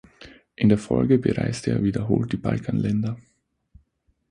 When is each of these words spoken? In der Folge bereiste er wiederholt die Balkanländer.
In 0.55 0.67
der 0.69 0.79
Folge 0.79 1.19
bereiste 1.19 1.69
er 1.69 1.83
wiederholt 1.83 2.31
die 2.31 2.37
Balkanländer. 2.37 3.17